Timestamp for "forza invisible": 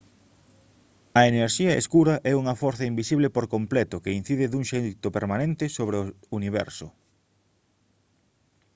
2.63-3.27